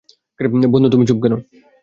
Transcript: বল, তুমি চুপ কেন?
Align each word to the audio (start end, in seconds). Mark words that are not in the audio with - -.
বল, 0.67 0.83
তুমি 0.89 1.03
চুপ 1.05 1.17
কেন? 1.23 1.33